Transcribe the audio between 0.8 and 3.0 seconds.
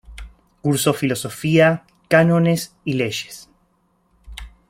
filosofía, cánones y